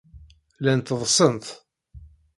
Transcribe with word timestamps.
Llant 0.59 0.93
ḍḍsent. 0.99 1.45